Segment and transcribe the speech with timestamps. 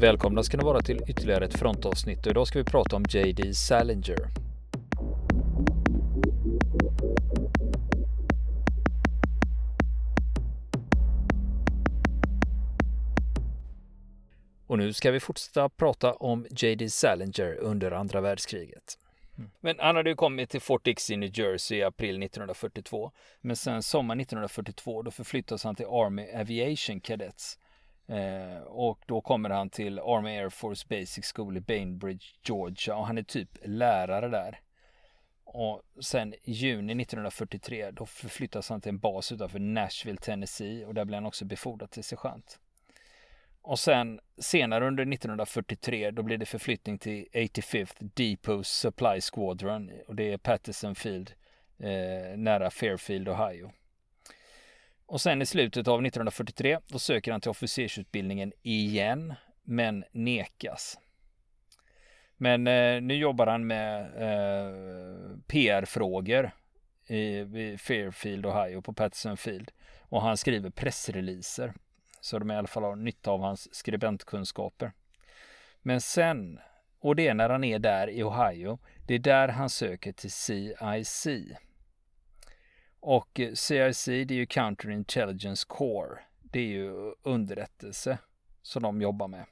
[0.00, 3.54] Välkomna ska ni vara till ytterligare ett frontavsnitt och idag ska vi prata om JD
[3.54, 4.18] Salinger.
[14.66, 18.98] Och nu ska vi fortsätta prata om JD Salinger under andra världskriget.
[19.60, 23.12] Men han hade ju kommit till Fort Dix i New Jersey i april 1942.
[23.40, 27.58] Men sen sommar 1942 då förflyttas han till Army Aviation Cadets.
[28.08, 33.06] Eh, och då kommer han till Army Air Force Basic School i Bainbridge, Georgia och
[33.06, 34.60] han är typ lärare där.
[35.44, 40.94] Och sen i juni 1943 då förflyttas han till en bas utanför Nashville, Tennessee och
[40.94, 42.58] där blir han också befordrad till sergeant.
[43.62, 50.14] Och sen senare under 1943 då blir det förflyttning till 85th Depot Supply Squadron och
[50.14, 51.32] det är Patterson Field
[51.78, 53.72] eh, nära Fairfield, Ohio.
[55.08, 60.98] Och sen i slutet av 1943 då söker han till officersutbildningen igen men nekas.
[62.36, 64.72] Men eh, nu jobbar han med eh,
[65.46, 66.50] PR-frågor
[67.06, 69.70] i, i Fairfield, Ohio på Patterson Field
[70.00, 71.72] och han skriver pressreleaser
[72.20, 74.92] så de i alla fall har nytta av hans skribentkunskaper.
[75.82, 76.60] Men sen,
[77.00, 80.32] och det är när han är där i Ohio, det är där han söker till
[80.32, 81.26] CIC.
[83.00, 86.18] Och CIC det är ju Counterintelligence Core.
[86.42, 88.18] Det är ju underrättelse
[88.62, 89.44] som de jobbar med.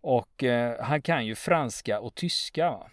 [0.00, 2.70] Och eh, han kan ju franska och tyska.
[2.70, 2.90] Va?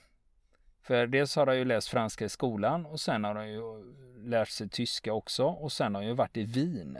[0.81, 4.50] För dels har han ju läst franska i skolan och sen har han ju lärt
[4.50, 6.98] sig tyska också och sen har han ju varit i Wien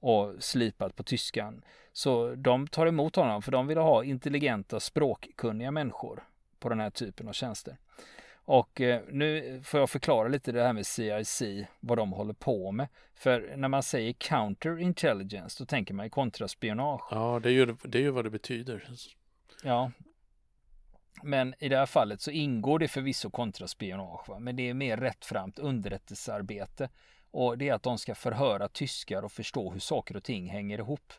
[0.00, 1.64] och slipat på tyskan.
[1.92, 6.24] Så de tar emot honom för de vill ha intelligenta språkkunniga människor
[6.58, 7.76] på den här typen av tjänster.
[8.44, 11.42] Och eh, nu får jag förklara lite det här med CIC,
[11.80, 12.88] vad de håller på med.
[13.14, 17.08] För när man säger counterintelligence, då tänker man ju kontraspionage.
[17.10, 18.88] Ja, det är ju, det är ju vad det betyder.
[19.64, 19.90] Ja.
[21.22, 24.38] Men i det här fallet så ingår det förvisso kontraspionage, va?
[24.38, 26.88] men det är mer rättframt underrättelsearbete.
[27.30, 30.78] Och det är att de ska förhöra tyskar och förstå hur saker och ting hänger
[30.78, 31.12] ihop.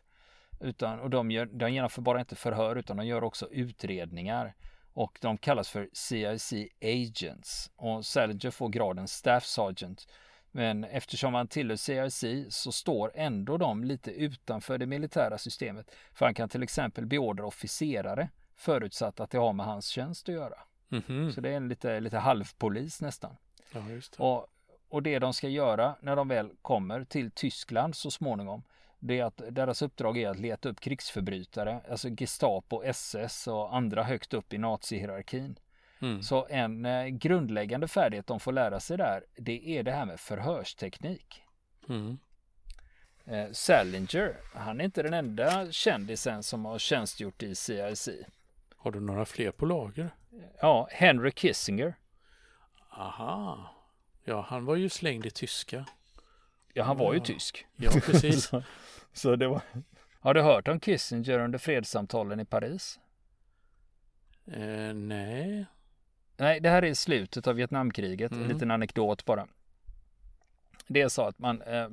[0.60, 4.54] Utan, och de, gör, de genomför bara inte förhör utan de gör också utredningar.
[4.94, 7.70] Och de kallas för CIC Agents.
[7.76, 10.06] Och Salinger får graden Staff Sergeant.
[10.50, 15.94] Men eftersom han tillhör CIC så står ändå de lite utanför det militära systemet.
[16.12, 20.34] För han kan till exempel beordra officerare förutsatt att det har med hans tjänst att
[20.34, 20.58] göra.
[20.92, 21.30] Mm -hmm.
[21.30, 23.36] Så det är en lite, lite halvpolis nästan.
[23.72, 24.18] Ja, det.
[24.18, 24.48] Och
[24.92, 28.62] och det de ska göra när de väl kommer till Tyskland så småningom
[29.04, 34.02] det är att deras uppdrag är att leta upp krigsförbrytare, alltså Gestapo, SS och andra
[34.02, 35.58] högt upp i nazihierarkin.
[36.02, 36.22] Mm.
[36.22, 40.20] Så en eh, grundläggande färdighet de får lära sig där, det är det här med
[40.20, 41.42] förhörsteknik.
[41.88, 42.18] Mm.
[43.24, 48.08] Eh, Salinger, han är inte den enda kändisen som har tjänstgjort i CIC.
[48.76, 50.10] Har du några fler på lager?
[50.60, 51.94] Ja, Henry Kissinger.
[52.90, 53.74] Aha.
[54.24, 55.86] Ja, han var ju slängd i tyska.
[56.72, 57.66] Ja, han var ju tysk.
[57.76, 58.44] Ja, precis.
[58.48, 58.62] så,
[59.12, 59.62] så, det var...
[60.20, 63.00] Har du hört om Kissinger under fredssamtalen i Paris?
[64.46, 65.66] Eh, nej.
[66.36, 68.32] Nej, det här är slutet av Vietnamkriget.
[68.32, 68.44] Mm.
[68.44, 69.46] En liten anekdot bara.
[70.86, 71.86] Det är så att man, eh,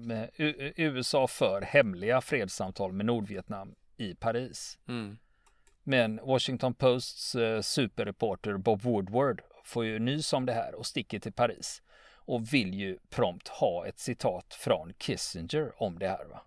[0.75, 4.79] USA för hemliga fredssamtal med Nordvietnam i Paris.
[4.87, 5.17] Mm.
[5.83, 11.19] Men Washington Posts eh, superreporter Bob Woodward får ju nys om det här och sticker
[11.19, 11.81] till Paris
[12.29, 16.25] och vill ju prompt ha ett citat från Kissinger om det här.
[16.25, 16.41] Va?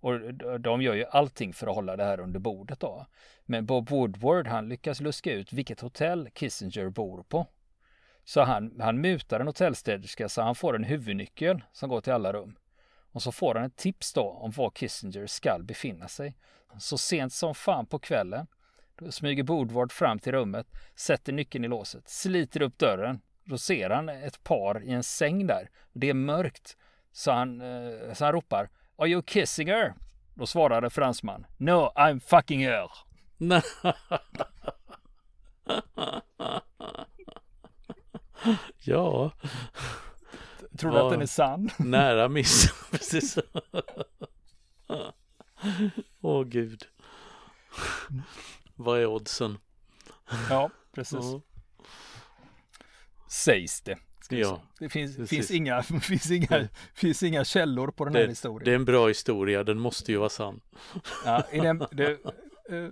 [0.00, 3.06] Och de gör ju allting för att hålla det här under bordet då.
[3.44, 7.46] Men Bob Woodward han lyckas luska ut vilket hotell Kissinger bor på.
[8.24, 12.32] Så han, han mutar en hotellstäderska så han får en huvudnyckel som går till alla
[12.32, 12.58] rum.
[13.12, 16.36] Och så får han ett tips då om var Kissinger skall befinna sig.
[16.78, 18.46] Så sent som fan på kvällen
[18.98, 23.90] då smyger Woodward fram till rummet, sätter nyckeln i låset, sliter upp dörren då ser
[23.90, 25.70] han ett par i en säng där.
[25.92, 26.76] Det är mörkt.
[27.12, 29.94] Så han, eh, så han ropar Are you kissing her?
[30.34, 32.90] Då svarade fransman No, I'm fucking her.
[38.78, 39.32] ja.
[40.78, 41.70] Tror du ja, att den är sann?
[41.78, 42.72] Nära miss.
[42.90, 43.38] Precis.
[46.20, 46.82] Åh oh, gud.
[48.74, 49.58] Vad är oddsen?
[50.50, 51.18] Ja, precis.
[51.20, 51.40] Ja
[53.34, 53.98] sägs det.
[54.30, 58.64] Ja, det finns, finns, inga, finns, inga, finns inga källor på den det, här historien.
[58.64, 60.60] Det är en bra historia, den måste ju vara sann.
[61.24, 62.88] Ja, den, det, eh,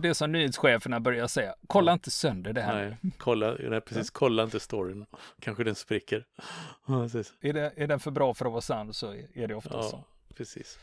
[0.00, 2.98] det är som nyhetscheferna börjar säga, kolla inte sönder det här.
[3.02, 5.06] Nej, kolla, nej, precis, kolla inte storyn.
[5.40, 6.24] Kanske den spricker.
[6.88, 7.04] Ja,
[7.40, 9.82] är, det, är den för bra för att vara sann så är det ofta ja,
[9.82, 10.04] så.
[10.36, 10.78] Precis.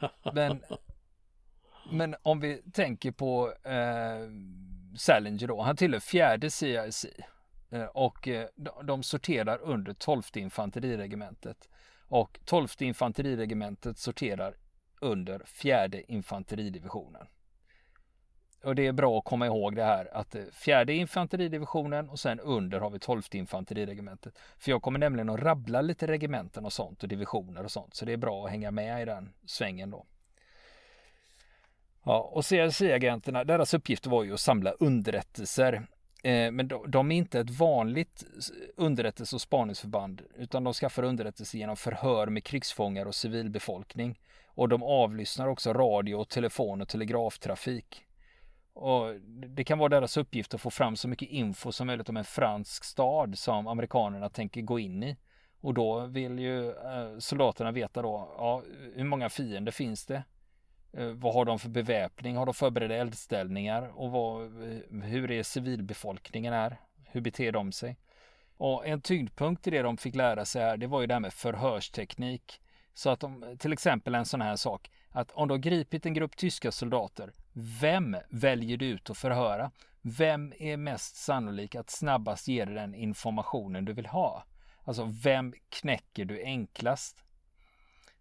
[0.00, 0.10] Ja.
[0.34, 0.60] Men,
[1.90, 4.28] Men om vi tänker på eh,
[4.96, 7.06] Salinger då, han tillhör fjärde CIC
[7.74, 8.48] Eh, och eh,
[8.82, 11.68] de sorterar under 12 infanteriregementet
[12.08, 14.56] och 12 infanteriregementet sorterar
[15.00, 17.26] under fjärde infanteridivisionen.
[18.64, 22.40] Och det är bra att komma ihåg det här att eh, fjärde infanteridivisionen och sen
[22.40, 24.38] under har vi 12 infanteriregementet.
[24.58, 27.94] För jag kommer nämligen att rabbla lite regementen och sånt och divisioner och sånt.
[27.94, 30.06] Så det är bra att hänga med i den svängen då.
[32.04, 35.86] Ja, och CRC-agenterna, deras uppgift var ju att samla underrättelser.
[36.24, 38.24] Eh, men de, de, är inte ett vanligt
[38.76, 44.18] underrättelse och spaningsförband, utan de skaffar underrättelse genom förhör med krigsfångar och civilbefolkning.
[44.46, 48.04] Och de avlyssnar också radio, telefon och telegraftrafik.
[48.72, 49.14] Och
[49.56, 52.24] det kan vara deras uppgift att få fram så mycket info som möjligt om en
[52.24, 55.16] fransk stad som amerikanerna tänker gå in i.
[55.60, 58.62] Och då vill ju eh, soldaterna veta då, ja,
[58.94, 60.22] hur många fiender finns det?
[60.96, 62.36] Eh, vad har de för beväpning?
[62.36, 63.92] Har de förberedda eldställningar?
[63.94, 66.80] Och vad, eh, hur är civilbefolkningen här?
[67.04, 67.96] Hur beter de sig?
[68.56, 71.20] Och en tyngdpunkt i det de fick lära sig här, det var ju det här
[71.20, 72.60] med förhörsteknik.
[72.94, 76.14] Så att de, till exempel en sån här sak, att om du har gripit en
[76.14, 77.32] grupp tyska soldater,
[77.80, 79.70] vem väljer du ut att förhöra?
[80.02, 84.44] Vem är mest sannolik att snabbast ge dig den informationen du vill ha?
[84.84, 87.23] Alltså, vem knäcker du enklast?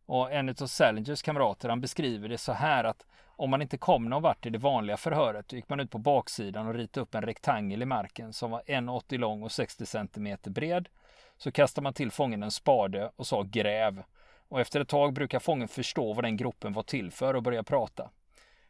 [0.06, 3.06] Och en av Salingers kamrater han beskriver det så här att
[3.36, 5.98] om man inte kom någon vart i det vanliga förhöret då gick man ut på
[5.98, 10.38] baksidan och ritade upp en rektangel i marken som var 1,80 lång och 60 cm
[10.46, 10.90] bred.
[11.38, 14.04] Så kastade man till fången en spade och sa gräv.
[14.50, 17.64] Och efter ett tag brukar fången förstå vad den gropen var till för och börja
[17.64, 18.10] prata.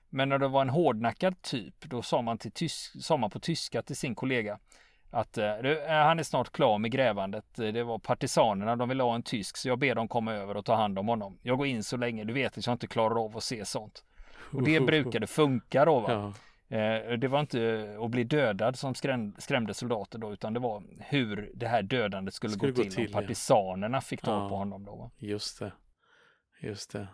[0.09, 3.39] Men när det var en hårdnackad typ, då sa man, till tysk, sa man på
[3.39, 4.59] tyska till sin kollega
[5.13, 5.45] att eh,
[5.87, 7.45] han är snart klar med grävandet.
[7.55, 10.65] Det var partisanerna, de vill ha en tysk, så jag ber dem komma över och
[10.65, 11.37] ta hand om honom.
[11.41, 14.03] Jag går in så länge, du vet att jag inte klarar av att se sånt.
[14.51, 15.99] Och det brukade funka då.
[15.99, 16.11] Va?
[16.11, 16.33] Ja.
[16.77, 18.95] Eh, det var inte att bli dödad som
[19.37, 22.93] skrämde soldater då, utan det var hur det här dödandet skulle, skulle gå, till.
[22.93, 23.13] till.
[23.13, 24.49] partisanerna fick ta ja.
[24.49, 24.95] på honom då.
[24.95, 25.11] Va?
[25.17, 25.71] Just det.
[26.61, 27.07] Just det.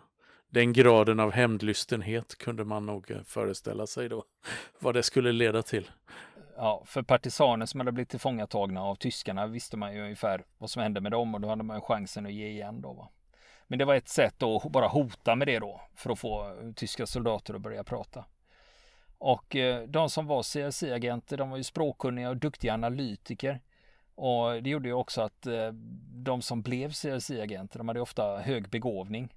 [0.50, 4.24] Den graden av hämndlystenhet kunde man nog eh, föreställa sig då.
[4.78, 5.90] Vad det skulle leda till.
[6.62, 10.82] Ja, för partisaner som hade blivit tillfångatagna av tyskarna visste man ju ungefär vad som
[10.82, 12.92] hände med dem och då hade man ju chansen att ge igen då.
[12.92, 13.08] Va?
[13.66, 16.72] Men det var ett sätt att bara hota med det då för att få eh,
[16.72, 18.24] tyska soldater att börja prata.
[19.18, 23.60] Och eh, de som var CSI-agenter, de var ju språkkunniga och duktiga analytiker.
[24.14, 25.72] Och det gjorde ju också att eh,
[26.14, 29.28] de som blev CSI-agenter, de hade ofta hög begåvning.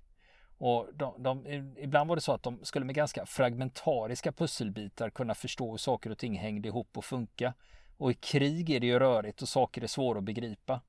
[0.57, 1.47] Och de, de,
[1.77, 6.09] ibland var det så att de skulle med ganska fragmentariska pusselbitar kunna förstå hur saker
[6.09, 7.53] och ting hängde ihop och funka.
[7.97, 10.81] Och i krig är det ju rörigt och saker är svåra att begripa.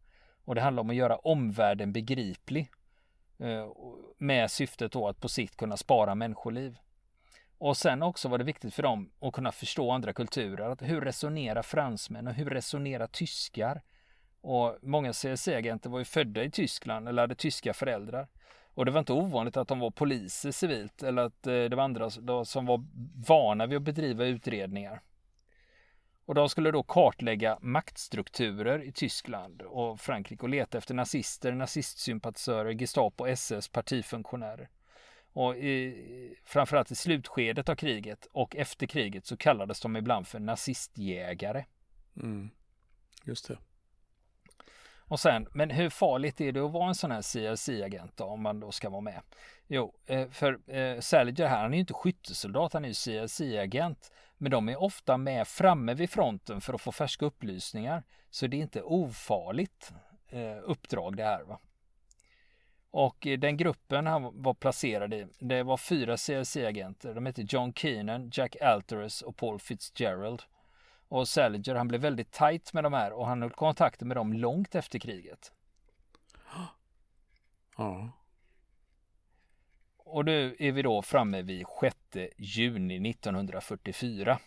[0.44, 2.70] Och det handlar om att göra omvärlden begriplig.
[3.38, 3.69] Eh,
[4.19, 6.78] med syftet då att på sikt kunna spara människoliv.
[7.58, 10.70] Och sen också var det viktigt för dem att kunna förstå andra kulturer.
[10.70, 13.82] Att hur resonerar fransmän och hur resonerar tyskar?
[14.40, 18.28] Och många CSC-agenter var ju födda i Tyskland eller hade tyska föräldrar.
[18.75, 21.85] Och det var inte ovanligt att de var poliser civilt eller att eh, det var
[21.85, 22.11] andra
[22.44, 22.85] som var
[23.29, 25.03] vana vid att bedriva utredningar.
[26.26, 32.73] Och de skulle då kartlägga maktstrukturer i Tyskland och Frankrike och leta efter nazister, nazistsympatisörer,
[32.73, 34.69] Gestapo, SS, partifunktionärer.
[35.33, 40.38] Och i, framförallt i slutskedet av kriget och efter kriget så kallades de ibland för
[40.38, 41.64] nazistjägare.
[42.16, 42.50] Mm.
[43.25, 43.59] Just det.
[45.08, 48.61] Och sen, men hur farligt är det att vara en sån här CRC-agent om man
[48.61, 49.20] då ska vara med?
[49.66, 54.12] Jo, eh, för eh, Saliger här, han är ju inte skyttesoldat, han är ju CRC-agent.
[54.38, 58.02] Men de är ofta med framme vid fronten för att få färska upplysningar.
[58.30, 59.92] Så det är inte ofarligt
[60.28, 61.42] eh, uppdrag det här.
[61.42, 61.58] Va?
[62.90, 67.14] Och eh, den gruppen han var placerad i, det var fyra CRC-agenter.
[67.14, 70.42] De hette John Keenan, Jack Alterus och Paul Fitzgerald.
[71.14, 74.33] Och Salinger han blev väldigt tajt med de här och han höll kontakten med dem
[74.33, 75.52] långt efter kriget.
[77.76, 78.11] Ja.
[79.99, 81.97] Och nu är vi då framme vid 6
[82.37, 84.38] juni 1944.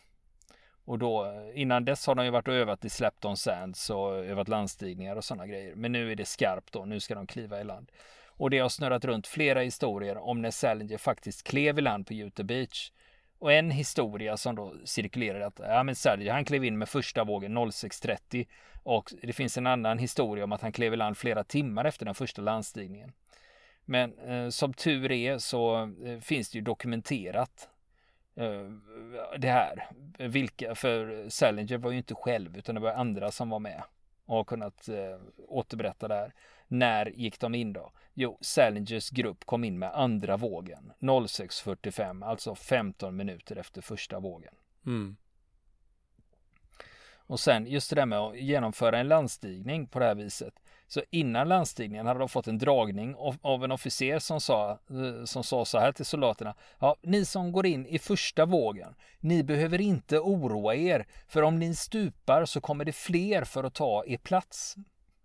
[0.85, 4.47] Och då innan dess har de ju varit och övat i Slapton Sands och övat
[4.47, 5.75] landstigningar och sådana grejer.
[5.75, 7.91] Men nu är det skarpt då, nu ska de kliva i land.
[8.27, 12.13] Och det har snurrat runt flera historier om när Salinger faktiskt klev i land på
[12.13, 12.91] Utah Beach.
[13.39, 17.23] Och en historia som då cirkulerar att ja, men Sergio, han klev in med första
[17.23, 18.47] vågen 06.30
[18.83, 22.05] och det finns en annan historia om att han klev i land flera timmar efter
[22.05, 23.11] den första landstigningen.
[23.85, 27.69] Men eh, som tur är så eh, finns det ju dokumenterat
[28.35, 28.71] eh,
[29.37, 29.87] det här.
[30.17, 33.83] Vilka, för Salinger var ju inte själv utan det var andra som var med
[34.25, 36.33] och har kunnat eh, återberätta det här.
[36.67, 37.91] När gick de in då?
[38.13, 44.53] Jo, Salingers grupp kom in med andra vågen 06.45, alltså 15 minuter efter första vågen.
[44.85, 45.17] Mm.
[47.27, 50.53] Och sen just det där med att genomföra en landstigning på det här viset.
[50.87, 55.43] Så innan landstigningen hade de fått en dragning av, en officer som sa, eh, som
[55.43, 56.55] sa så här till soldaterna.
[56.79, 61.59] Ja, ni som går in i första vågen, ni behöver inte oroa er, för om
[61.59, 64.75] ni stupar så kommer det fler för att ta er plats.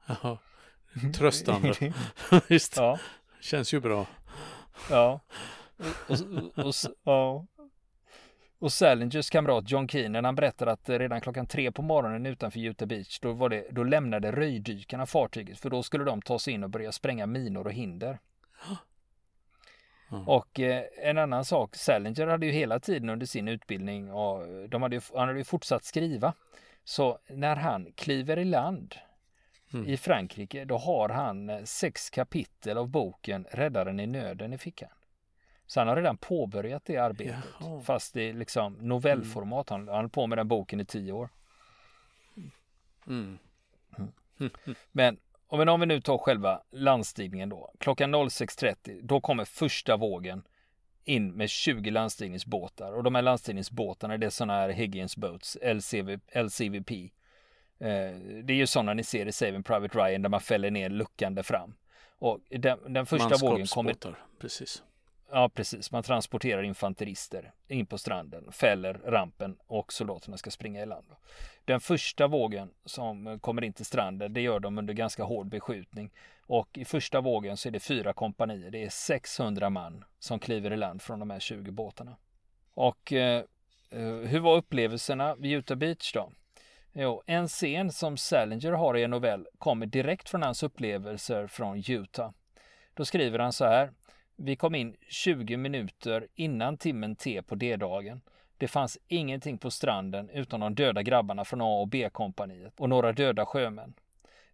[0.07, 0.39] Jaha,
[1.15, 1.75] tröstande.
[2.49, 2.99] Just ja.
[3.41, 4.07] Känns ju bra.
[4.91, 5.21] Ja.
[6.09, 6.17] Och,
[6.57, 7.47] och, och, ja.
[8.59, 12.89] Och Salingers kamrat John Keenan han berättar att redan klockan tre på morgonen utanför Utah
[12.89, 16.65] Beach då, var det, då lämnade röjdykarna fartyget för då skulle de ta sig in
[16.65, 18.19] och börja spränga minor och hinder.
[20.13, 20.29] Mm.
[20.29, 24.83] Och eh, en annan sak, Salinger hade ju hela tiden under sin utbildning och de
[24.83, 26.35] hade ju, han hade ju fortsatt skriva.
[26.85, 28.95] Så när han kliver i land
[29.75, 29.89] mm.
[29.89, 34.91] i Frankrike då har han eh, sex kapitel av boken Räddaren i nöden i fickan.
[35.67, 37.45] Så han har redan påbörjat det arbetet.
[37.61, 37.81] Jaha.
[37.81, 39.71] Fast i liksom novellformat.
[39.71, 41.29] Han har på med den boken i tio år.
[43.07, 43.39] Mm.
[43.99, 44.53] Mm.
[44.93, 47.71] Men om vi nu tar själva landstigningen då.
[47.79, 50.43] Klockan 06.30 då kommer första vågen
[51.05, 56.19] in med 20 landstigningsbåtar och de här landstigningsbåtarna det är sådana här Higgins Boats, LCV,
[56.35, 56.91] LCVP.
[57.83, 60.91] Eh, det är ju sådana ni ser i Saving Private Ryan där man fäller ner
[60.91, 61.75] luckan där fram.
[62.19, 63.95] Och den, den första vågen kommer...
[64.39, 64.83] precis.
[65.31, 65.93] Ja, precis.
[65.93, 71.07] Man transporterar infanterister in på stranden, fäller rampen och soldaterna ska springa i land.
[71.65, 76.11] Den första vågen som kommer in till stranden, det gör de under ganska hård beskjutning.
[76.47, 78.71] Och i första vågen så är det fyra kompanier.
[78.71, 82.17] Det är 600 man som kliver i land från de här 20 båtarna.
[82.75, 83.45] Och eh,
[83.91, 86.33] eh, hur var upplevelserna vid Utah Beach då?
[86.95, 91.83] Jo, en scen som Salinger har i en novell kommer direkt från hans upplevelser från
[91.89, 92.31] Utah.
[92.95, 93.93] Då skriver han så här.
[94.37, 98.21] Vi kom in 20 minuter innan timmen T på D-dagen.
[98.59, 103.13] Det fanns ingenting på stranden utom de döda grabbarna från A och B-kompaniet och några
[103.13, 103.95] döda sjömän.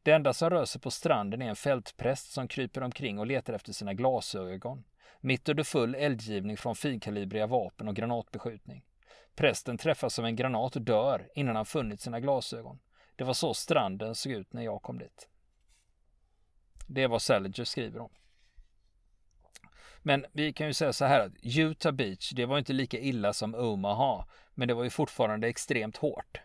[0.03, 3.53] Det enda som rör sig på stranden är en fältpräst som kryper omkring och letar
[3.53, 4.85] efter sina glasögon.
[5.21, 8.83] Mitt under full eldgivning från finkalibriga vapen och granatbeskjutning.
[9.39, 12.79] Prästen träffas av en granat och dör innan han funnit sina glasögon.
[13.17, 15.29] Det var så stranden såg ut när jag kom dit.
[16.87, 18.11] Det är vad Salinger skriver om.
[20.03, 23.33] Men vi kan ju säga så här att Utah Beach, det var inte lika illa
[23.33, 26.41] som Omaha, men det var ju fortfarande extremt hårt.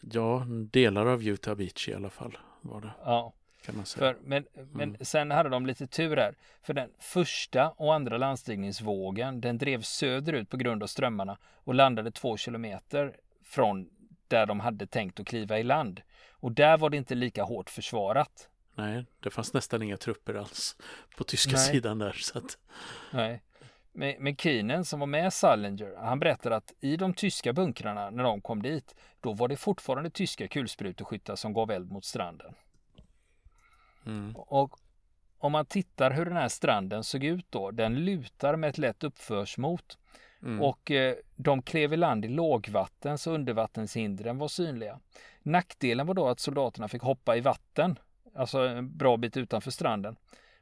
[0.00, 2.92] Ja, delar av Utah Beach i alla fall var det.
[3.04, 3.34] Ja.
[3.64, 4.14] Kan man säga.
[4.14, 5.04] För, men men mm.
[5.04, 6.34] sen hade de lite tur här.
[6.62, 12.10] För den första och andra landstigningsvågen den drev söderut på grund av strömmarna och landade
[12.10, 13.90] två kilometer från
[14.28, 16.00] där de hade tänkt att kliva i land.
[16.30, 18.48] Och där var det inte lika hårt försvarat.
[18.74, 20.76] Nej, det fanns nästan inga trupper alls
[21.16, 21.66] på tyska Nej.
[21.66, 22.12] sidan där.
[22.12, 22.58] Så att...
[23.12, 23.42] Nej.
[23.92, 28.22] Men, men Keenan som var med Salinger, han berättar att i de tyska bunkrarna när
[28.22, 32.54] de kom dit, då var det fortfarande tyska kulspruteskyttar som gav eld mot stranden.
[34.06, 34.36] Mm.
[34.36, 34.78] Och
[35.38, 39.04] om man tittar hur den här stranden såg ut då, den lutar med ett lätt
[39.04, 39.98] uppförsmot.
[40.42, 40.62] Mm.
[40.62, 45.00] Och eh, de klev i land i lågvatten så undervattenshindren var synliga.
[45.42, 47.98] Nackdelen var då att soldaterna fick hoppa i vatten
[48.34, 50.16] alltså en bra bit utanför stranden.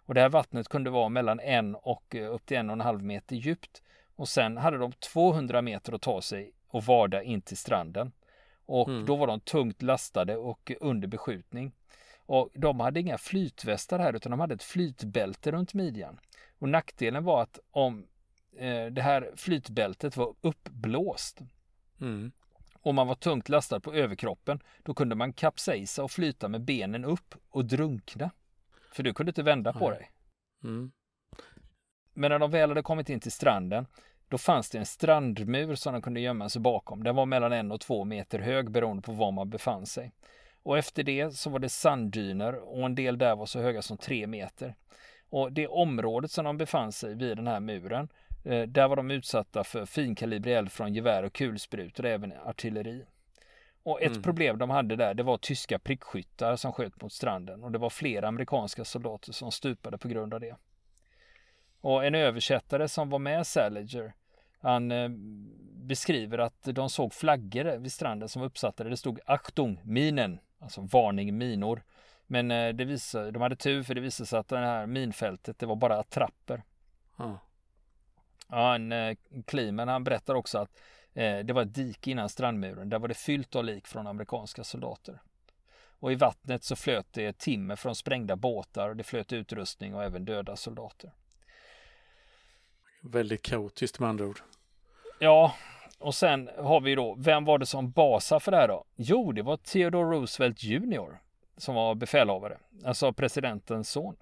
[0.07, 2.81] Och det här vattnet kunde vara mellan en och eh, upp till en och en
[2.81, 3.83] halv meter djupt.
[4.17, 8.13] Och sen hade de 200 meter att ta sig och vada in till stranden.
[8.67, 9.07] Och mm.
[9.07, 11.73] då var de tungt lastade och under beskjutning.
[12.31, 16.21] Och de hade inga flytvästar här utan de hade ett flytbälte runt midjan.
[16.59, 18.07] Och nackdelen var att om
[18.57, 21.41] eh, det här flytbältet var uppblåst
[22.01, 22.33] mm.
[22.83, 27.05] Om man var tungt lastad på överkroppen, då kunde man kapsejsa och flyta med benen
[27.05, 28.31] upp och drunkna.
[28.93, 30.11] För du kunde inte vända på dig.
[30.65, 30.93] Mm.
[32.15, 33.87] Men när de väl hade kommit in till stranden,
[34.29, 37.03] då fanns det en strandmur som de kunde gömma sig bakom.
[37.03, 40.13] Den var mellan en och två meter hög beroende på var man befann sig.
[40.63, 43.97] Och efter det så var det sanddyner och en del där var så höga som
[43.97, 44.75] tre meter.
[45.31, 48.09] Och det området som de befann sig vid den här muren,
[48.45, 53.05] Eh, där var de utsatta för finkalibrig eld från gevär och kulsprutor även artilleri.
[53.83, 54.23] Och ett mm.
[54.23, 57.91] problem de hade där, det var tyska prickskyttar som sköt mot stranden och det var
[57.91, 60.57] flera amerikanska soldater som stupade på grund av det.
[61.81, 64.13] Och en översättare som var med Salinger,
[64.61, 65.09] han eh,
[65.75, 70.39] beskriver att de såg flaggor vid stranden som var uppsatta där det stod Achtung, minen,
[70.61, 71.83] alltså varning minor.
[72.27, 75.59] Men eh, det visade, de hade tur för det visade sig att det här minfältet,
[75.59, 76.63] det var bara attrapper.
[77.19, 77.37] Mm.
[78.49, 80.81] Ja, en eh, Klimen han berättar också att
[81.15, 82.89] eh, det var ett dike innan strandmuren.
[82.89, 85.23] Där var det fyllt av lik från amerikanska soldater.
[86.01, 90.05] Och i vattnet så flöt det timmer från sprängda båtar och det flöt utrustning och
[90.05, 91.13] även döda soldater.
[93.01, 94.41] Väldigt kaotiskt med andra ord.
[95.19, 95.55] Ja,
[96.01, 98.85] och sen har vi då, vem var det som basade för det här då?
[98.97, 101.19] Jo, det var Theodore Roosevelt Jr.
[101.57, 104.17] som var befälhavare, alltså presidentens son.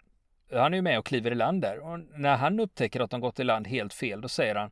[0.52, 3.20] Han är ju med och kliver i land där och när han upptäcker att de
[3.20, 4.70] gått i land helt fel, då säger han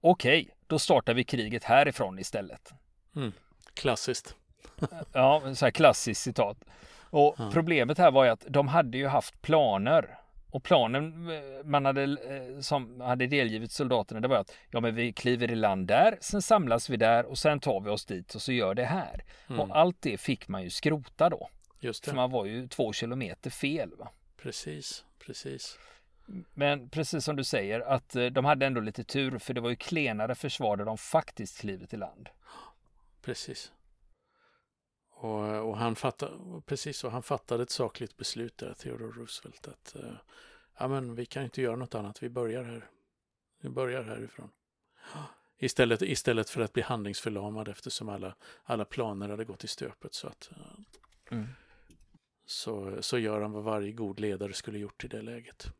[0.00, 2.72] okej, okay, då startar vi kriget härifrån istället.
[3.16, 3.32] Mm.
[3.74, 4.36] Klassiskt.
[5.12, 6.64] ja, så här klassiskt citat.
[7.10, 7.50] Och ja.
[7.52, 10.18] problemet här var ju att de hade ju haft planer
[10.50, 14.94] och planen eh, man hade, eh, som hade delgivit soldaterna det var att ja men
[14.94, 18.34] vi kliver i land där, sen samlas vi där och sen tar vi oss dit
[18.34, 19.24] och så gör det här.
[19.48, 19.60] Mm.
[19.60, 21.48] Och allt det fick man ju skrota då.
[21.80, 22.10] Just det.
[22.10, 23.90] För man var ju två kilometer fel.
[23.98, 24.08] Va?
[24.36, 25.78] Precis, precis.
[26.54, 29.70] Men precis som du säger att eh, de hade ändå lite tur för det var
[29.70, 32.28] ju klenare försvar där de faktiskt klivit i land.
[33.22, 33.72] Precis.
[35.20, 39.96] Och, och, han fattade, precis så, han fattade ett sakligt beslut där, Theodore Roosevelt, att
[39.96, 40.12] uh,
[40.78, 42.90] ja, men vi kan inte göra något annat, vi börjar här.
[43.60, 44.50] Vi börjar härifrån.
[45.58, 50.14] Istället, istället för att bli handlingsförlamad eftersom alla, alla planer hade gått i stöpet.
[50.14, 50.80] Så, att, uh,
[51.30, 51.48] mm.
[52.46, 55.72] så, så gör han vad varje god ledare skulle gjort i det läget.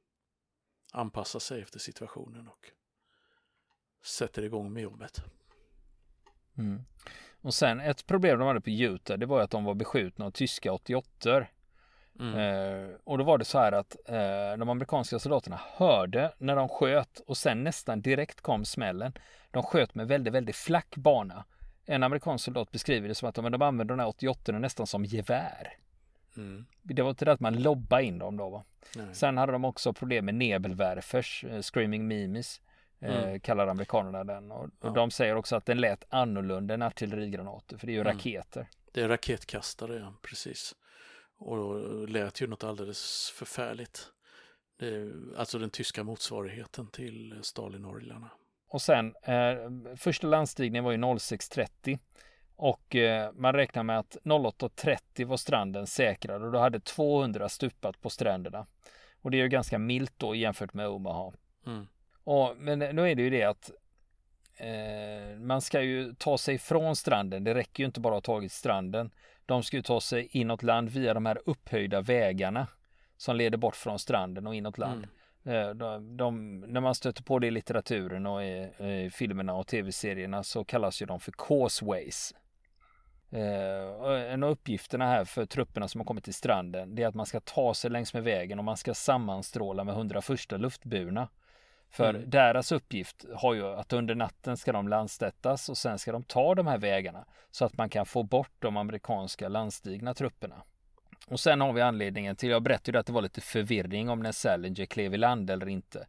[0.92, 2.70] Anpassa sig efter situationen och
[4.02, 5.20] sätter igång med jobbet.
[6.58, 6.82] Mm.
[7.42, 10.30] Och sen ett problem de hade på Utah, det var att de var beskjutna av
[10.30, 11.46] tyska 88
[12.20, 12.38] mm.
[12.38, 16.68] eh, Och då var det så här att eh, de amerikanska soldaterna hörde när de
[16.68, 19.12] sköt och sen nästan direkt kom smällen.
[19.50, 21.44] De sköt med väldigt, väldigt flack bana.
[21.86, 25.04] En amerikansk soldat beskriver det som att de, de använde de här 88 nästan som
[25.04, 25.76] gevär.
[26.36, 26.66] Mm.
[26.82, 28.50] Det var inte det att man lobbade in dem då.
[28.50, 28.64] Va?
[29.12, 32.60] Sen hade de också problem med Nebelwerfers, eh, Screaming Mimes.
[33.00, 33.40] Eh, mm.
[33.40, 34.50] kallar amerikanerna den.
[34.50, 34.90] Och, och ja.
[34.90, 38.12] de säger också att den lät annorlunda än artillerigranater, för det är ju mm.
[38.12, 38.68] raketer.
[38.92, 40.74] Det är raketkastare, ja, precis.
[41.38, 44.12] Och lät ju något alldeles förfärligt.
[45.36, 48.30] Alltså den tyska motsvarigheten till Stalinorglarna.
[48.68, 51.98] Och sen, eh, första landstigningen var ju 06.30
[52.56, 58.00] och eh, man räknar med att 08.30 var stranden säkrad och då hade 200 stupat
[58.00, 58.66] på stränderna.
[59.22, 61.32] Och det är ju ganska milt då jämfört med Omaha.
[61.66, 61.86] Mm.
[62.28, 63.70] Och, men nu är det ju det att
[64.56, 67.44] eh, man ska ju ta sig från stranden.
[67.44, 69.10] Det räcker ju inte bara att ha tagit stranden.
[69.46, 72.66] De ska ju ta sig inåt land via de här upphöjda vägarna
[73.16, 75.06] som leder bort från stranden och inåt land.
[75.44, 75.68] Mm.
[75.68, 79.66] Eh, de, de, när man stöter på det i litteraturen och i, i filmerna och
[79.66, 82.34] tv-serierna så kallas ju de för causeways.
[83.30, 87.14] Eh, en av uppgifterna här för trupperna som har kommit till stranden det är att
[87.14, 91.28] man ska ta sig längs med vägen och man ska sammanstråla med 101 luftburna.
[91.90, 92.30] För mm.
[92.30, 96.54] deras uppgift har ju att under natten ska de landsättas och sen ska de ta
[96.54, 100.62] de här vägarna så att man kan få bort de amerikanska landstigna trupperna.
[101.26, 104.32] Och sen har vi anledningen till, jag berättade att det var lite förvirring om när
[104.32, 106.06] Salinger klev i land eller inte.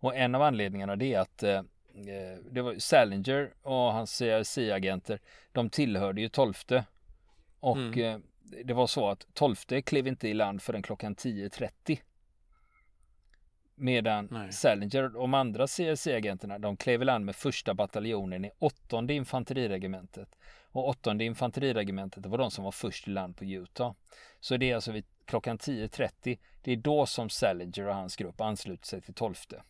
[0.00, 5.20] Och en av anledningarna det är att eh, eh det var Salinger och hans CIA-agenter,
[5.52, 6.84] de tillhörde ju tolfte.
[7.60, 8.00] Och mm.
[8.00, 8.18] eh,
[8.64, 11.98] det var så att tolfte klev inte i land förrän klockan 10.30.
[13.78, 14.52] Medan Nej.
[14.52, 20.28] Salinger och de andra CSC-agenterna de klev i land med första bataljonen i åttonde infanteriregementet.
[20.62, 23.92] Och åttonde infanteriregementet var de som var först i land på Utah.
[24.40, 26.38] Så det är alltså vid klockan 10.30.
[26.62, 29.62] Det är då som Salinger och hans grupp ansluter sig till tolfte.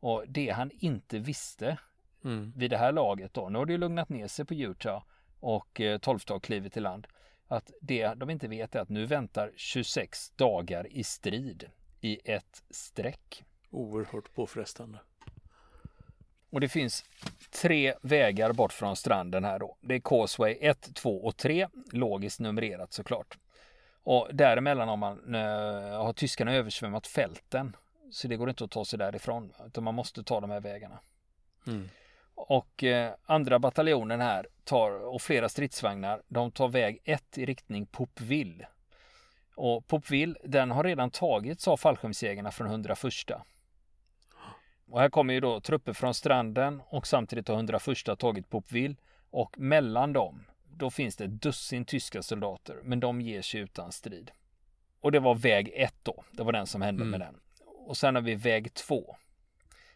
[0.00, 1.78] Och det han inte visste
[2.24, 2.52] mm.
[2.56, 5.02] vid det här laget då, nu har det ju lugnat ner sig på Utah
[5.40, 7.06] och eh, tolfte har klivit i land.
[7.48, 11.70] Att det de inte vet är att nu väntar 26 dagar i strid
[12.04, 13.44] i ett streck.
[13.70, 14.98] Oerhört påfrestande.
[16.50, 17.04] Och det finns
[17.62, 19.76] tre vägar bort från stranden här då.
[19.80, 21.68] Det är Causeway 1, 2 och 3.
[21.92, 23.38] Logiskt numrerat såklart.
[24.02, 25.40] Och däremellan har, man, äh,
[26.04, 27.76] har tyskarna översvämmat fälten.
[28.10, 29.52] Så det går inte att ta sig därifrån.
[29.66, 30.98] Utan man måste ta de här vägarna.
[31.66, 31.88] Mm.
[32.34, 37.86] Och eh, andra bataljonen här tar, och flera stridsvagnar, de tar väg 1 i riktning
[37.86, 38.68] Popville.
[39.56, 43.04] Och Popville, den har redan tagits av fallskärmsjägarna från 101.
[44.86, 48.96] Och här kommer ju då trupper från stranden och samtidigt har 101 tagit Popville
[49.30, 50.44] och mellan dem
[50.76, 54.30] då finns det ett dussin tyska soldater men de ger sig utan strid.
[55.00, 56.24] Och det var väg 1 då.
[56.32, 57.10] Det var den som hände mm.
[57.10, 57.40] med den.
[57.86, 59.16] Och sen har vi väg 2.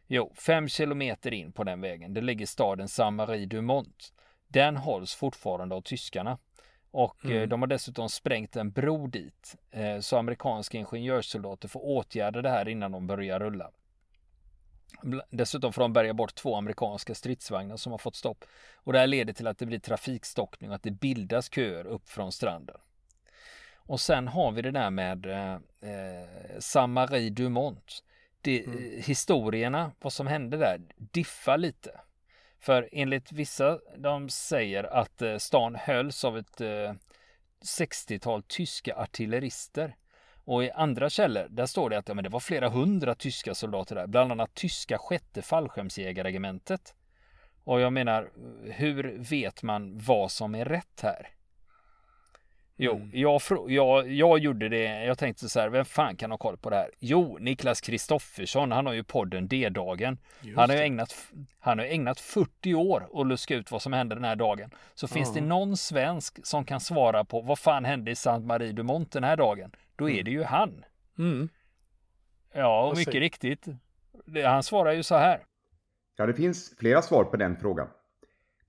[0.07, 4.13] Jo, fem kilometer in på den vägen, det ligger staden Saint-Marie du Mont.
[4.49, 6.39] Den hålls fortfarande av tyskarna.
[6.91, 7.49] Och eh, mm.
[7.49, 9.57] de har dessutom sprängt en bro dit.
[9.71, 13.71] Eh, så amerikanska ingenjörssoldater får åtgärda det här innan de börjar rulla.
[15.31, 18.45] Dessutom får de bärga bort två amerikanska stridsvagnar som har fått stopp.
[18.75, 22.09] Och det här leder till att det blir trafikstockning och att det bildas köer upp
[22.09, 22.77] från stranden.
[23.77, 25.55] Och sen har vi det där med eh,
[25.91, 28.03] eh Saint-Marie Dumont.
[28.41, 29.03] Det, mm.
[29.03, 32.01] Historierna, vad som hände där, diffar lite.
[32.61, 36.93] För enligt vissa, de säger att eh, stan hölls av ett eh,
[37.65, 39.97] 60-tal tyska artillerister.
[40.45, 43.55] Och i andra källor, där står det att ja, men det var flera hundra tyska
[43.55, 46.95] soldater där, bland annat tyska sjätte fallskärmsjägarregementet.
[47.65, 48.31] Och jag menar,
[48.65, 51.29] hur vet man vad som är rätt här?
[52.81, 53.11] Jo, mm.
[53.13, 55.05] jag, jag, jag gjorde det.
[55.05, 56.91] Jag tänkte så här, vem fan kan ha koll på det här?
[56.99, 60.19] Jo, Niklas Kristoffersson, han har ju podden D-dagen.
[60.57, 61.17] Han har ju ägnat,
[61.59, 64.71] han har ägnat 40 år att luska ut vad som hände den här dagen.
[64.95, 65.15] Så mm.
[65.15, 68.83] finns det någon svensk som kan svara på vad fan hände i Saint Marie du
[68.83, 69.73] Mont den här dagen?
[69.97, 70.25] Då är mm.
[70.25, 70.85] det ju han.
[71.19, 71.49] Mm.
[72.53, 73.67] Ja, och mycket riktigt.
[74.45, 75.41] Han svarar ju så här.
[76.17, 77.89] Ja, det finns flera svar på den frågan.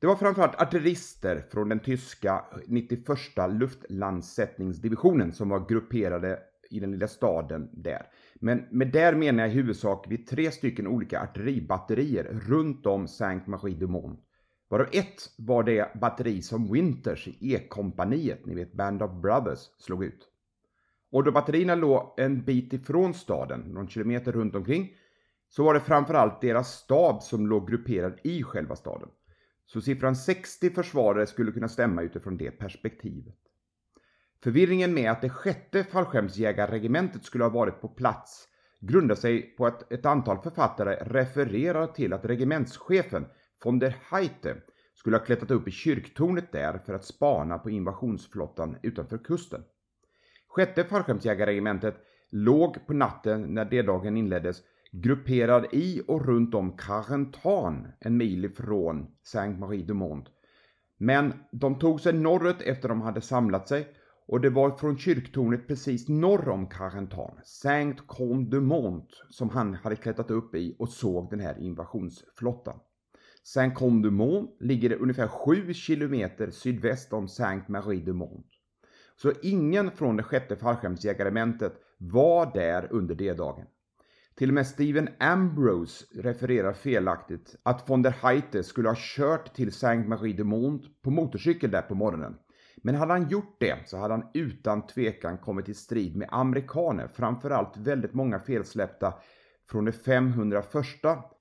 [0.02, 3.08] Det var framförallt artillerister från den tyska 91
[3.50, 8.06] luftlandsättningsdivisionen som var grupperade i den lilla staden där.
[8.36, 14.20] Men med där menar jag i huvudsak vid tre stycken olika artilleribatterier runt om Saint-Marie-du-Mont.
[14.70, 20.04] Varav ett var det batteri som Winters i E-kompaniet, ni vet Band of Brothers, slog
[20.04, 20.28] ut.
[21.12, 24.94] Och då batterierna låg en bit ifrån staden, någon kilometer runt omkring,
[25.50, 29.10] så var det framförallt deras stab som låg grupperad i själva staden.
[29.73, 33.36] Så siffran 60 försvarare skulle kunna stämma utifrån det perspektivet.
[34.43, 38.47] Förvirringen med att det sjätte fallskärmsjägarregementet skulle ha varit på plats
[38.79, 43.25] grundar sig på att ett antal författare refererar till att regementschefen
[43.63, 44.55] von der Heite
[44.93, 49.63] skulle ha klättrat upp i kyrktornet där för att spana på invasionsflottan utanför kusten.
[50.47, 51.95] Sjätte fallskärmsjägarregementet
[52.29, 59.08] låg på natten när D-dagen inleddes grupperad i och runt om Carentan, en mil ifrån
[59.23, 60.25] Saint-Marie-de-Mont.
[60.97, 63.88] Men de tog sig norrut efter de hade samlat sig
[64.28, 70.56] och det var från kyrktornet precis norr om Carentan, Saint-Combe-de-Mont, som han hade klättrat upp
[70.56, 72.80] i och såg den här invasionsflottan.
[73.43, 78.47] Saint-Combe-de-Mont ligger ungefär 7 kilometer sydväst om Saint-Marie-de-Mont.
[79.15, 83.65] Så ingen från det sjätte fallskärmsjägarregementet var där under D-dagen.
[84.39, 89.71] Till och med Steven Ambrose refererar felaktigt att von der Heite skulle ha kört till
[89.71, 92.36] Saint-Marie-de-Mont på motorcykel där på morgonen.
[92.84, 97.08] Men hade han gjort det så hade han utan tvekan kommit i strid med amerikaner,
[97.08, 99.13] framförallt väldigt många felsläppta
[99.69, 100.65] från det 501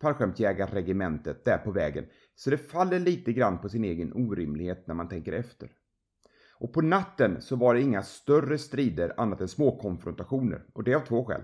[0.00, 2.06] fallskärmsjägarregementet där på vägen.
[2.34, 5.70] Så det faller lite grann på sin egen orimlighet när man tänker efter.
[6.58, 10.94] Och på natten så var det inga större strider annat än små konfrontationer och det
[10.94, 11.42] av två skäl.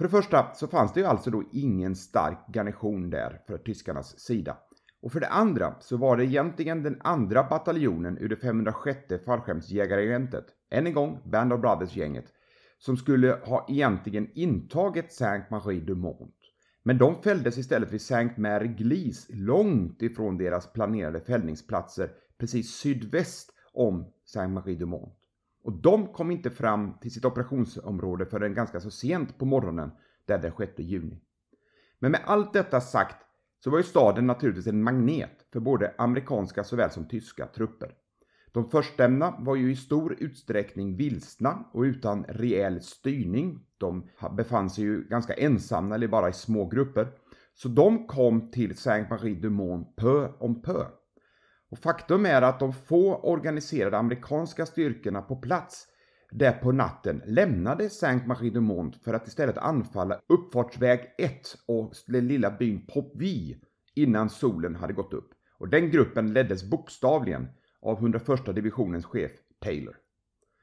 [0.00, 4.18] För det första så fanns det ju alltså då ingen stark garnison där för tyskarnas
[4.20, 4.56] sida.
[5.02, 10.44] Och för det andra så var det egentligen den andra bataljonen ur det 506 fallskärmsjägarregementet,
[10.70, 12.24] än en gång Band of Brothers-gänget,
[12.78, 16.34] som skulle ha egentligen intagit Saint-Marie-du-Mont.
[16.82, 25.19] Men de fälldes istället vid Saint-Mère-Glise, långt ifrån deras planerade fällningsplatser, precis sydväst om Saint-Marie-du-Mont.
[25.62, 29.90] Och de kom inte fram till sitt operationsområde förrän ganska så sent på morgonen,
[30.24, 31.20] där den 6 juni.
[31.98, 33.16] Men med allt detta sagt
[33.64, 37.94] så var ju staden naturligtvis en magnet för både amerikanska såväl som tyska trupper.
[38.52, 43.60] De förstnämnda var ju i stor utsträckning vilsna och utan rejäl styrning.
[43.78, 47.08] De befann sig ju ganska ensamma eller bara i små grupper.
[47.54, 50.84] Så de kom till Saint-Marie-du-Mont pö om pö.
[51.70, 55.86] Och faktum är att de få organiserade amerikanska styrkorna på plats
[56.30, 61.32] där på natten lämnade Saint-Marie-de-Mont för att istället anfalla uppfartsväg 1
[61.66, 63.60] och den lilla byn Popvi
[63.94, 65.30] innan solen hade gått upp.
[65.58, 67.48] Och den gruppen leddes bokstavligen
[67.82, 69.30] av 101 divisionens chef
[69.60, 69.96] Taylor.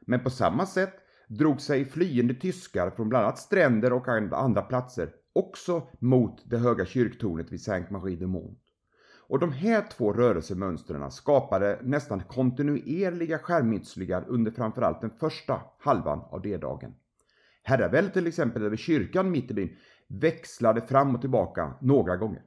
[0.05, 0.93] Men på samma sätt
[1.27, 6.85] drog sig flyende tyskar från bland annat stränder och andra platser också mot det höga
[6.85, 8.59] kyrktornet vid Saint-Marie-de-Mont.
[9.27, 16.41] Och de här två rörelsemönstren skapade nästan kontinuerliga skärmytslingar under framförallt den första halvan av
[16.41, 16.95] D-dagen.
[17.63, 19.75] Herraväldet till exempel över kyrkan mitt i byn
[20.07, 22.41] växlade fram och tillbaka några gånger.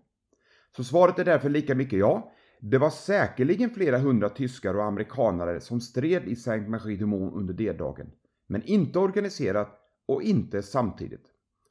[0.77, 2.33] Så svaret är därför lika mycket ja.
[2.61, 8.11] Det var säkerligen flera hundra tyskar och amerikanare som stred i Saint-Marie-du-Mont under D-dagen.
[8.47, 11.27] Men inte organiserat och inte samtidigt.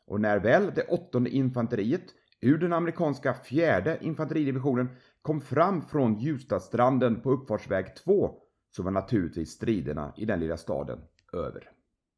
[0.07, 2.05] Och när väl det åttonde infanteriet
[2.41, 4.89] ur den amerikanska fjärde infanteridivisionen
[5.21, 8.35] kom fram från Ljustadstranden på uppfartsväg 2
[8.71, 10.99] så var naturligtvis striderna i den lilla staden
[11.33, 11.69] över.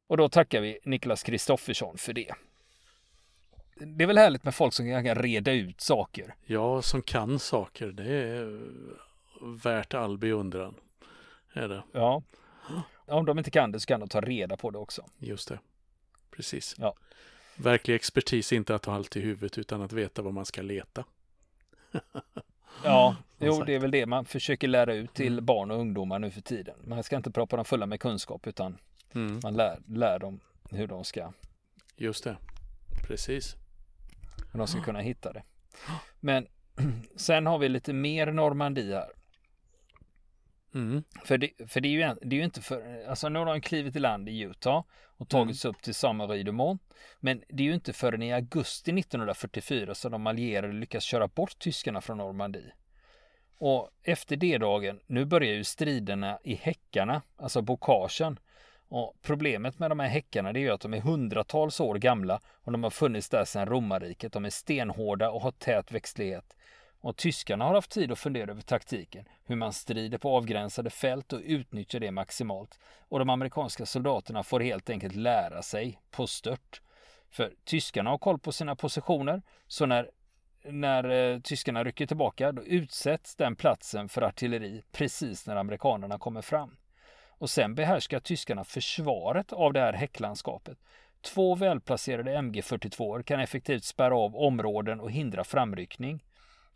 [0.06, 2.32] Och då tackar vi Niklas Kristoffersson för det.
[3.76, 6.34] Det är väl härligt med folk som kan reda ut saker.
[6.46, 7.86] Ja, som kan saker.
[7.86, 8.60] Det är
[9.64, 10.74] värt all beundran.
[11.52, 11.82] Är det.
[11.92, 12.22] Ja.
[13.06, 15.04] om de inte kan det så kan de ta reda på det också.
[15.18, 15.58] Just det.
[16.30, 16.74] Precis.
[16.78, 16.94] Ja.
[17.56, 20.62] Verklig expertis är inte att ha allt i huvudet utan att veta var man ska
[20.62, 21.04] leta.
[22.84, 25.44] Ja, jo det är väl det man försöker lära ut till Mm.
[25.44, 26.74] barn och ungdomar nu för tiden.
[26.84, 28.78] Man ska inte proppa dem fulla med kunskap utan
[29.14, 29.40] Mm.
[29.42, 31.32] man lär, lär dem hur de ska
[31.96, 32.36] Just det.
[33.06, 33.56] Precis.
[34.52, 35.42] hur de ska kunna hitta det.
[36.20, 36.46] Men
[37.16, 39.10] sen har vi lite mer Normandie här.
[40.74, 41.04] Mm.
[41.24, 43.60] För det, för det är ju, det är ju inte för, alltså nu har de
[43.60, 44.84] klivit i land i Utah
[45.16, 46.82] och tagits upp till Saint-Marie de Mont.
[47.20, 51.58] Men det är ju inte förrän i augusti 1944 som de allierade lyckas köra bort
[51.58, 52.72] tyskarna från Normandie.
[53.58, 58.38] Och efter det dagen, nu börjar ju striderna i häckarna, alltså bokagen.
[58.88, 62.40] Och problemet med de här häckarna det är ju att de är hundratals år gamla
[62.46, 64.32] och de har funnits där sedan romarriket.
[64.32, 66.56] De är stenhårda och har tät växtlighet.
[67.02, 71.32] Och tyskarna har haft tid att fundera över taktiken, hur man strider på avgränsade fält
[71.32, 72.78] och utnyttjar det maximalt.
[73.08, 76.80] Och de amerikanska soldaterna får helt enkelt lära sig på stört.
[77.30, 80.10] För tyskarna har koll på sina positioner, så när,
[80.64, 86.42] när eh, tyskarna rycker tillbaka då utsätts den platsen för artilleri precis när amerikanerna kommer
[86.42, 86.76] fram.
[87.28, 90.78] Och sen behärskar tyskarna försvaret av det här häcklandskapet.
[91.20, 96.22] Två välplacerade MG42 kan effektivt spärra av områden och hindra framryckning.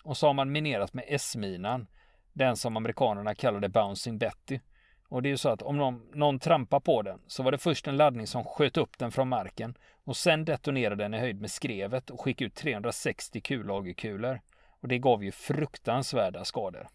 [0.07, 1.87] Och så har man minerat med S-minan,
[2.33, 4.61] den som amerikanerna kallade Bouncing Betty.
[5.09, 7.59] Och det är ju så att om någon, någon trampar på den så var det
[7.59, 11.40] först en laddning som sköt upp den från marken och sen detonerade den i höjd
[11.40, 14.40] med skrevet och skickade ut 360 kullagerkulor.
[14.81, 16.88] Och det gav ju fruktansvärda skador.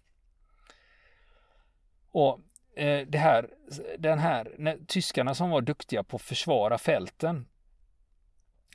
[2.12, 2.39] Och
[2.76, 3.50] eh, det här,
[3.97, 7.45] den här, när, tyskarna som var duktiga på att försvara fälten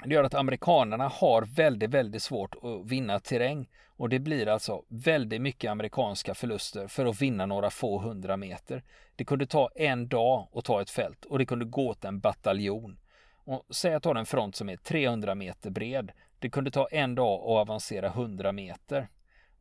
[0.05, 4.85] det gör att amerikanerna har väldigt, väldigt svårt att vinna terräng och det blir alltså
[4.89, 8.83] väldigt mycket amerikanska förluster för att vinna några få hundra meter.
[9.17, 12.21] Det kunde ta en dag att ta ett fält och det kunde gå åt en
[12.21, 12.99] bataljon.
[13.45, 16.13] Och säg att du har en front som är 300 meter bred.
[16.39, 19.09] Det kunde ta en dag att avancera 100 meter.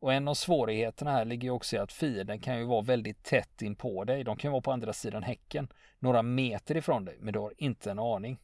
[0.00, 3.62] Och en av svårigheterna här ligger också i att fienden kan ju vara väldigt tätt
[3.62, 4.24] in på dig.
[4.24, 5.68] De kan ju vara på andra sidan häcken,
[5.98, 8.38] några meter ifrån dig, men du har inte en aning.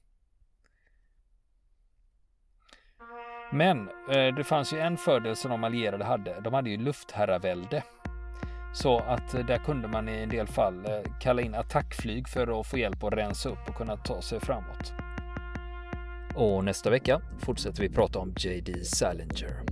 [3.52, 6.40] Men eh, det fanns ju en fördel som de allierade hade.
[6.40, 7.82] De hade ju luftherravälde.
[8.74, 12.60] Så att eh, där kunde man i en del fall eh, kalla in attackflyg för
[12.60, 14.92] att få hjälp att rensa upp och kunna ta sig framåt.
[16.34, 19.71] Och nästa vecka fortsätter vi prata om JD Salinger.